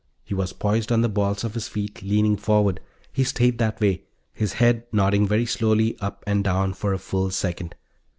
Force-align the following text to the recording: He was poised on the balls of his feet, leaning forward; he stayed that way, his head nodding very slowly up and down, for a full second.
He 0.23 0.33
was 0.33 0.51
poised 0.51 0.91
on 0.91 1.01
the 1.01 1.09
balls 1.09 1.43
of 1.43 1.53
his 1.53 1.67
feet, 1.67 2.01
leaning 2.01 2.35
forward; 2.35 2.79
he 3.13 3.23
stayed 3.23 3.59
that 3.59 3.79
way, 3.79 4.01
his 4.33 4.53
head 4.53 4.81
nodding 4.91 5.27
very 5.27 5.45
slowly 5.45 5.95
up 5.99 6.23
and 6.25 6.43
down, 6.43 6.73
for 6.73 6.91
a 6.91 6.97
full 6.97 7.29
second. 7.29 7.75